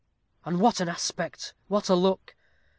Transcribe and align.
And 0.45 0.59
what 0.59 0.79
an 0.79 0.89
aspect, 0.89 1.53
what 1.67 1.87
a 1.87 1.93
look! 1.93 2.35